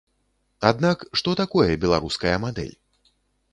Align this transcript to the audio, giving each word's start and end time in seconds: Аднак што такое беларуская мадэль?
Аднак 0.69 1.05
што 1.21 1.35
такое 1.43 1.67
беларуская 1.85 2.35
мадэль? 2.49 2.75